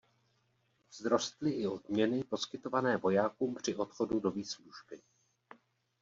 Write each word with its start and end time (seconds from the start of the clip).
Vzrostly 0.89 1.51
i 1.55 1.67
odměny 1.67 2.23
poskytované 2.23 2.97
vojákům 2.97 3.55
při 3.55 3.75
odchodu 3.75 4.19
do 4.19 4.31
výslužby. 4.31 5.01